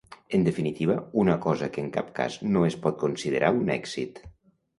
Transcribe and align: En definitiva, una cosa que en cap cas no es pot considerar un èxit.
En 0.35 0.43
definitiva, 0.45 0.95
una 1.23 1.35
cosa 1.43 1.67
que 1.75 1.81
en 1.83 1.91
cap 1.99 2.09
cas 2.21 2.39
no 2.57 2.65
es 2.71 2.79
pot 2.87 2.99
considerar 3.05 3.53
un 3.61 3.71
èxit. 3.77 4.21